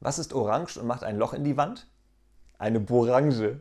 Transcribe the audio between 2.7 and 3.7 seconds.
Borange.